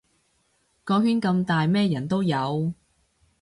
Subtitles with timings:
[0.83, 2.73] 個圈咁大咩人都有